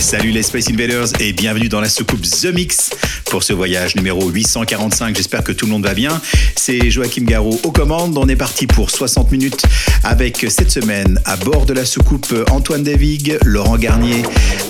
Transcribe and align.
Salut 0.00 0.30
les 0.30 0.42
Space 0.42 0.68
Invaders 0.70 1.08
et 1.20 1.32
bienvenue 1.32 1.68
dans 1.68 1.80
la 1.80 1.88
soucoupe 1.88 2.22
The 2.22 2.52
Mix 2.54 2.90
pour 3.30 3.42
ce 3.42 3.52
voyage 3.52 3.96
numéro 3.96 4.28
845. 4.28 5.16
J'espère 5.16 5.42
que 5.42 5.52
tout 5.52 5.66
le 5.66 5.72
monde 5.72 5.84
va 5.84 5.94
bien. 5.94 6.20
C'est 6.56 6.90
Joachim 6.90 7.24
Garraud 7.24 7.58
aux 7.64 7.70
commandes. 7.70 8.16
On 8.16 8.28
est 8.28 8.36
parti 8.36 8.66
pour 8.66 8.90
60 8.90 9.32
minutes 9.32 9.62
avec 10.02 10.46
cette 10.48 10.70
semaine 10.70 11.20
à 11.24 11.36
bord 11.36 11.66
de 11.66 11.74
la 11.74 11.84
soucoupe 11.84 12.32
Antoine 12.50 12.82
Davig, 12.82 13.38
Laurent 13.44 13.76
Garnier, 13.76 14.22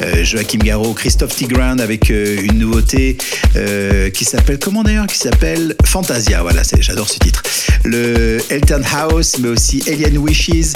euh, 0.03 0.25
Joachim 0.25 0.59
Garraud, 0.59 0.95
Christophe 0.95 1.35
Tigran 1.35 1.79
avec 1.79 2.11
euh, 2.11 2.41
une 2.43 2.59
nouveauté 2.59 3.19
euh, 3.57 4.11
qui 4.11 4.25
s'appelle 4.25 4.59
comment 4.59 4.83
d'ailleurs 4.83 5.07
Qui 5.07 5.19
s'appelle 5.19 5.75
Fantasia. 5.85 6.43
Voilà, 6.43 6.63
j'adore 6.81 7.09
ce 7.09 7.19
titre. 7.19 7.43
Le 7.85 8.39
Elton 8.51 8.83
House, 8.93 9.37
mais 9.41 9.49
aussi 9.49 9.83
Alien 9.87 10.19
Wishes, 10.19 10.73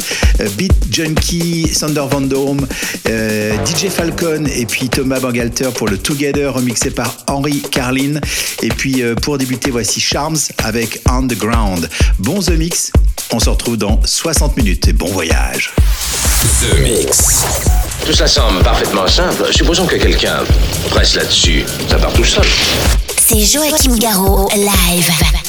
Beat 0.57 0.75
Junkie, 0.91 1.69
Sander 1.73 2.05
Van 2.11 2.21
Dome, 2.21 2.67
DJ 3.07 3.89
Falcon 3.89 4.38
et 4.47 4.67
puis 4.67 4.89
Thomas 4.89 5.21
Bangalter 5.21 5.69
pour 5.75 5.89
le 5.89 5.99
Together 5.99 6.53
remixé 6.55 6.91
par 6.91 7.17
Henri 7.27 7.63
Carlin. 7.71 8.21
Et 8.63 8.69
puis 8.69 9.03
euh, 9.03 9.15
pour 9.15 9.39
débuter, 9.39 9.71
voici 9.71 10.01
Charms 10.01 10.39
avec 10.65 11.01
Underground. 11.09 11.89
Bon 12.19 12.41
The 12.41 12.51
Mix, 12.51 12.93
on 13.33 13.41
se 13.41 13.51
retrouve 13.51 13.77
dans 13.77 14.01
60 14.05 14.57
minutes 14.57 14.89
et 14.89 14.93
bon 14.93 15.09
voyage. 15.09 15.73
The 16.61 16.79
Mix. 16.81 17.45
Tout 18.07 18.13
ça 18.13 18.27
semble 18.27 18.63
parfaitement 18.63 19.07
simple. 19.07 19.53
Supposons 19.53 19.87
que 19.87 19.97
quelqu'un 19.97 20.39
presse 20.91 21.15
là-dessus. 21.15 21.65
Ça 21.89 21.99
part 21.99 22.13
tout 22.13 22.25
seul. 22.25 22.47
C'est 23.27 23.45
Joachim 23.45 23.97
Garraud, 23.99 24.49
live. 24.55 25.48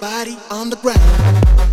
Body 0.00 0.36
on 0.50 0.70
the 0.70 0.76
ground. 0.76 1.65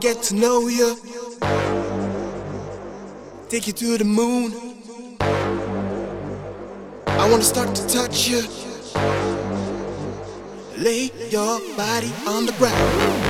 Get 0.00 0.22
to 0.22 0.34
know 0.34 0.66
you. 0.68 0.96
Take 3.50 3.66
you 3.66 3.74
to 3.74 3.98
the 3.98 4.04
moon. 4.04 4.54
I 7.06 7.30
wanna 7.30 7.42
start 7.42 7.74
to 7.74 7.86
touch 7.86 8.26
you. 8.26 8.42
Lay 10.78 11.10
your 11.28 11.60
body 11.76 12.12
on 12.26 12.46
the 12.46 12.52
ground. 12.52 13.29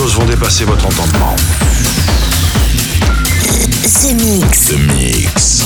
Choses 0.00 0.16
vont 0.16 0.24
dépasser 0.24 0.64
votre 0.64 0.86
entendement. 0.86 1.36
The 3.82 4.14
Mix. 4.14 4.68
The 4.68 4.78
Mix. 4.78 5.59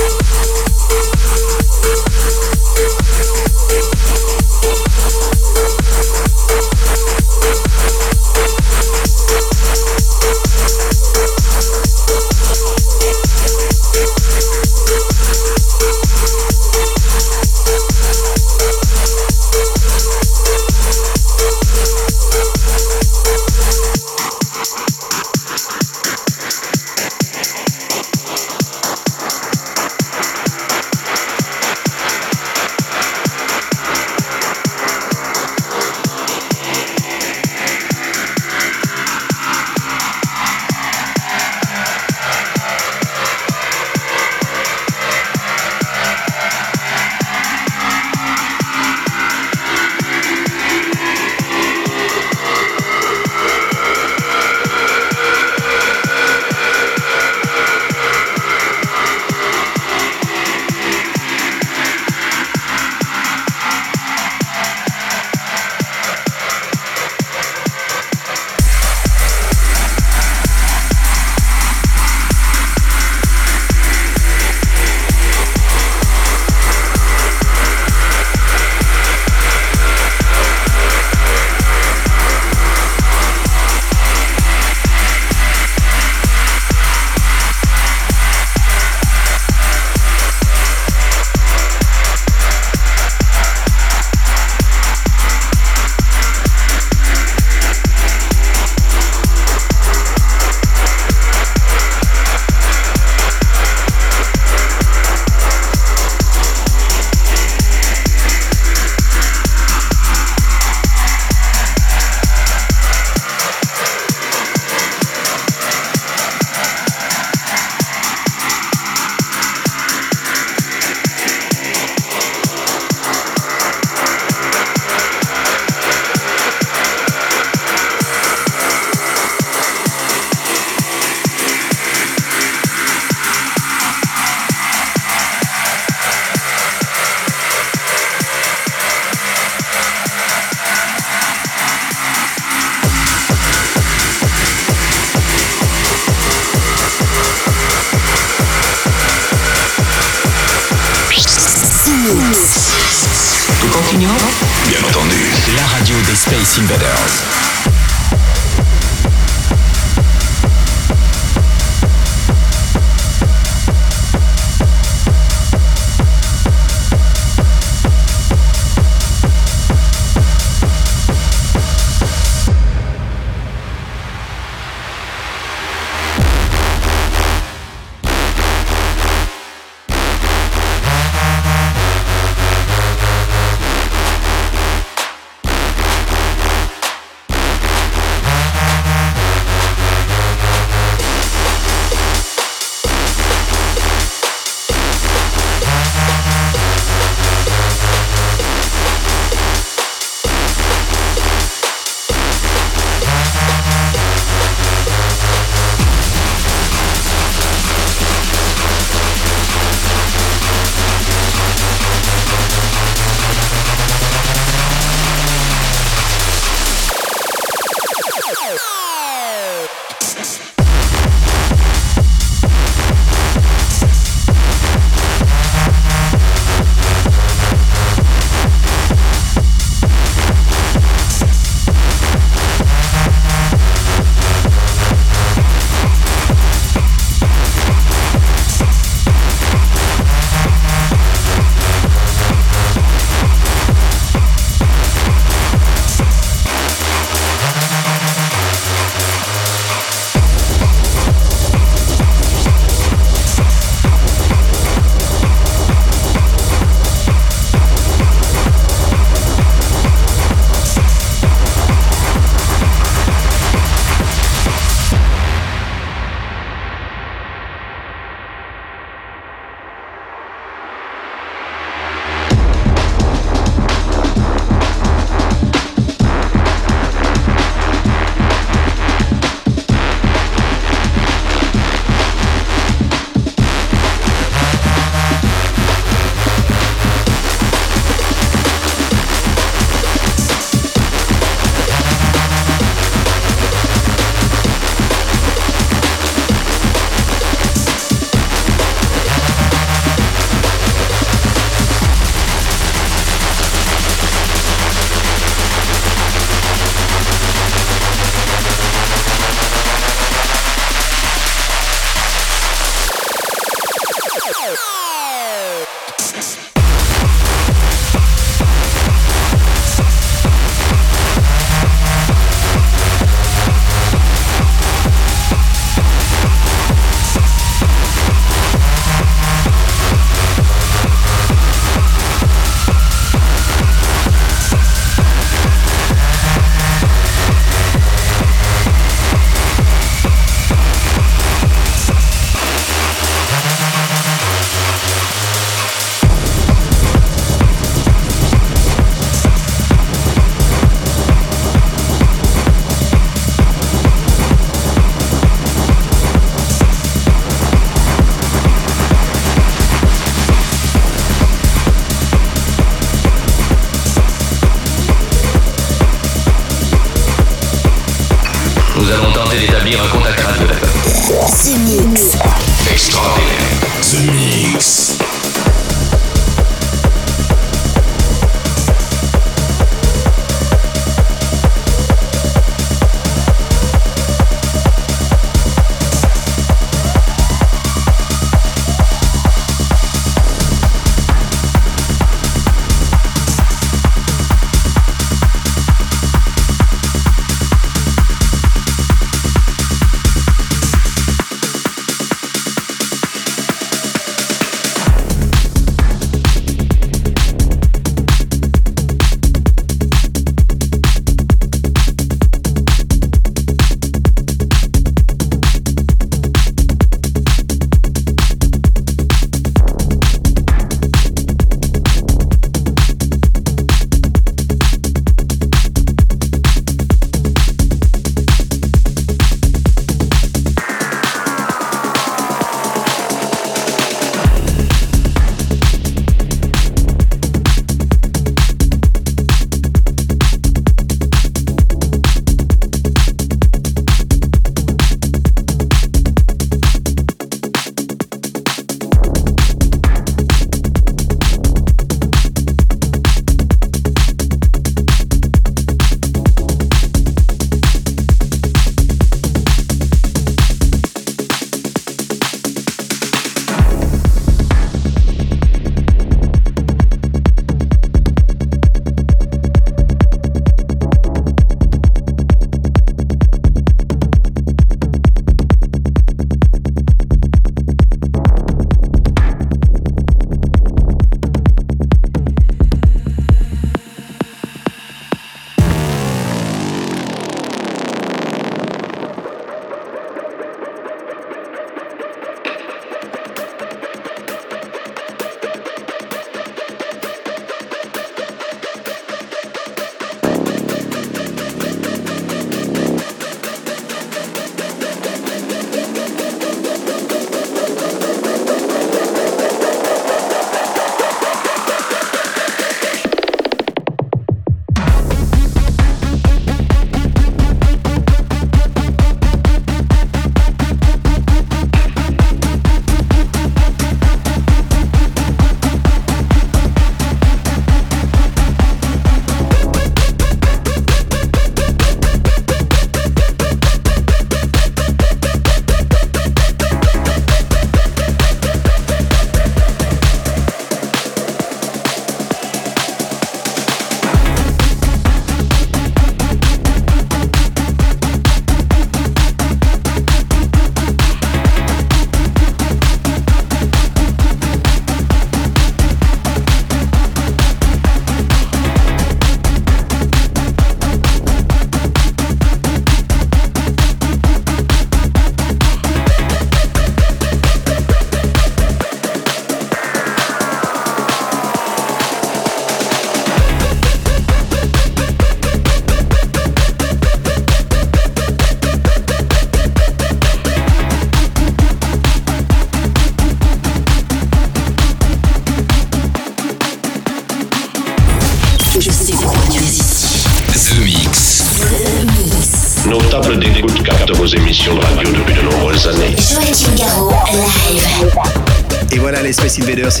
Invaders, 599.61 600.00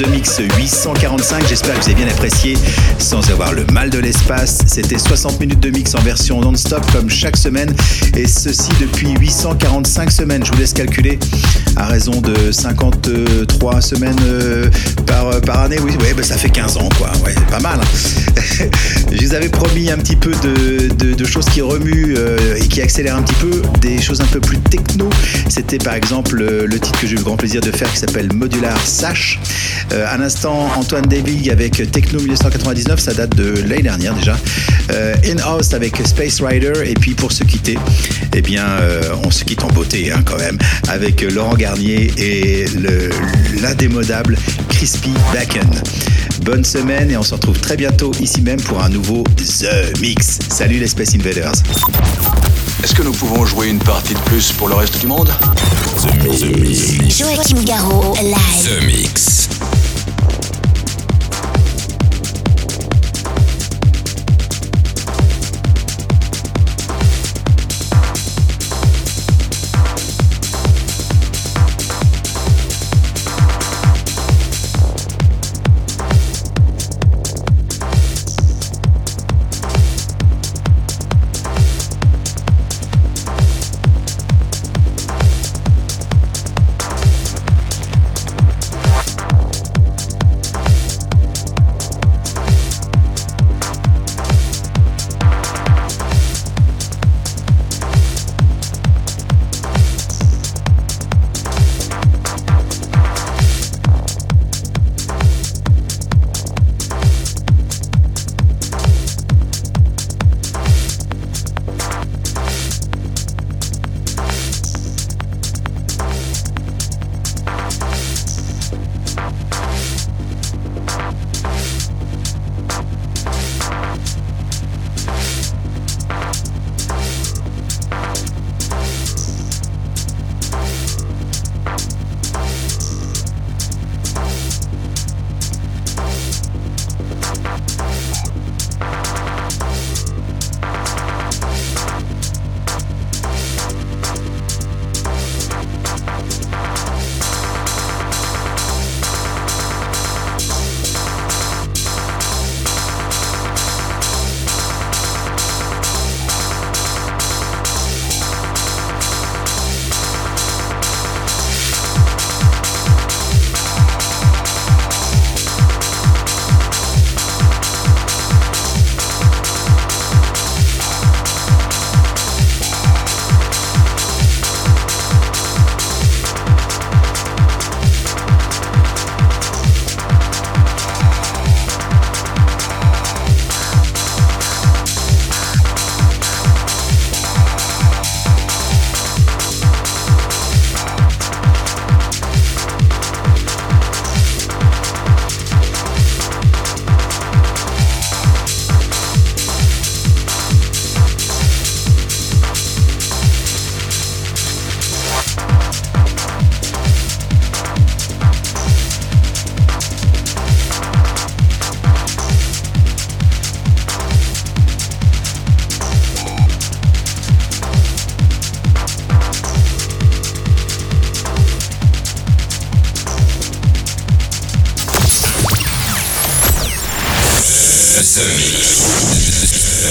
The 0.00 0.06
Mix 0.08 0.40
845. 0.56 1.46
J'espère 1.46 1.74
que 1.74 1.80
vous 1.84 1.90
avez 1.90 1.94
bien 2.02 2.08
apprécié 2.08 2.56
sans 2.98 3.28
avoir 3.30 3.52
le 3.52 3.66
mal 3.66 3.90
de 3.90 3.98
l'espace. 3.98 4.60
C'était 4.66 4.98
60 4.98 5.38
minutes 5.40 5.60
de 5.60 5.68
mix 5.68 5.94
en 5.94 6.00
version 6.00 6.40
non-stop 6.40 6.80
comme 6.92 7.10
chaque 7.10 7.36
semaine. 7.36 7.74
Et 8.16 8.26
ceci 8.26 8.70
depuis 8.80 9.10
845 9.20 10.10
semaines. 10.10 10.42
Je 10.44 10.52
vous 10.52 10.58
laisse 10.58 10.72
calculer 10.72 11.18
à 11.76 11.86
raison 11.86 12.20
de 12.22 12.50
53 12.50 13.80
semaines 13.82 14.16
euh, 14.24 14.70
par, 15.06 15.38
par 15.42 15.60
année. 15.60 15.78
Oui, 15.82 15.92
ouais, 16.00 16.14
bah, 16.16 16.22
ça 16.22 16.36
fait 16.38 16.48
15 16.50 16.78
ans, 16.78 16.88
quoi. 16.96 17.10
Ouais, 17.26 17.34
pas 17.50 17.60
mal. 17.60 17.78
hein. 17.80 18.64
Je 19.12 19.26
vous 19.26 19.34
avais 19.34 19.48
promis 19.48 19.90
un 19.90 19.98
petit 19.98 20.16
peu 20.16 20.30
de, 20.42 20.88
de- 21.14 21.24
choses 21.30 21.46
qui 21.46 21.60
remuent 21.60 22.14
euh, 22.16 22.56
et 22.56 22.66
qui 22.66 22.80
accélèrent 22.82 23.14
un 23.16 23.22
petit 23.22 23.34
peu, 23.34 23.62
des 23.80 24.00
choses 24.02 24.20
un 24.20 24.26
peu 24.26 24.40
plus 24.40 24.58
techno. 24.58 25.08
C'était 25.48 25.78
par 25.78 25.94
exemple 25.94 26.40
euh, 26.40 26.66
le 26.66 26.78
titre 26.80 26.98
que 27.00 27.06
j'ai 27.06 27.12
eu 27.12 27.18
le 27.18 27.22
grand 27.22 27.36
plaisir 27.36 27.60
de 27.60 27.70
faire 27.70 27.88
qui 27.92 27.98
s'appelle 27.98 28.32
Modular 28.32 28.76
Sash. 28.84 29.38
Euh, 29.92 30.06
un 30.12 30.20
instant, 30.20 30.68
Antoine 30.76 31.06
Devig 31.06 31.50
avec 31.50 31.90
Techno 31.90 32.20
1999, 32.20 33.00
ça 33.00 33.12
date 33.12 33.34
de 33.36 33.54
l'année 33.68 33.82
dernière 33.82 34.14
déjà. 34.14 34.36
Euh, 34.92 35.14
In-House 35.24 35.74
avec 35.74 35.96
Space 36.06 36.40
Rider. 36.40 36.72
Et 36.84 36.94
puis 36.94 37.14
pour 37.14 37.32
se 37.32 37.42
quitter, 37.44 37.76
eh 38.34 38.42
bien, 38.42 38.64
euh, 38.64 39.02
on 39.24 39.30
se 39.30 39.44
quitte 39.44 39.64
en 39.64 39.68
beauté 39.68 40.12
hein, 40.12 40.22
quand 40.24 40.38
même, 40.38 40.58
avec 40.88 41.22
Laurent 41.22 41.54
Garnier 41.54 42.12
et 42.16 42.66
le- 42.68 43.10
l'indémodable 43.60 44.36
Crispy 44.68 45.10
Bacon. 45.32 45.68
Bonne 46.42 46.64
semaine 46.64 47.10
et 47.10 47.16
on 47.16 47.22
se 47.22 47.34
retrouve 47.34 47.58
très 47.58 47.76
bientôt 47.76 48.12
ici 48.20 48.40
même 48.42 48.60
pour 48.62 48.82
un 48.82 48.88
nouveau 48.88 49.24
The 49.36 49.98
Mix. 50.00 50.38
Salut 50.48 50.78
les 50.78 50.86
Space 50.88 51.14
Invaders. 51.14 51.52
Est-ce 52.82 52.94
que 52.94 53.02
nous 53.02 53.12
pouvons 53.12 53.44
jouer 53.44 53.68
une 53.68 53.78
partie 53.78 54.14
de 54.14 54.18
plus 54.20 54.52
pour 54.52 54.68
le 54.68 54.74
reste 54.74 54.98
du 55.00 55.06
monde? 55.06 55.30
The 56.02 56.24
Mix. 56.24 56.40
The 56.40 57.02
Mix. 57.02 57.18
Joachim 57.18 57.62
Garraud, 57.64 58.14
live. 58.22 58.34
The 58.64 58.86
Mix. 58.86 59.48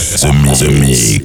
The 0.10 0.34
Mix. 0.82 1.19